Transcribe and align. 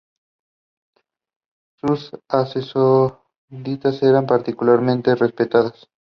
Sus 1.79 2.09
sacerdotisas 2.27 4.01
eran 4.01 4.25
particularmente 4.25 5.13
respetadas. 5.13 5.91